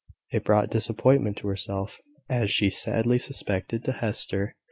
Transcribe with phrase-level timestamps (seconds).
[0.31, 4.55] It brought disappointment to herself, and, as she sadly suspected, to Hester.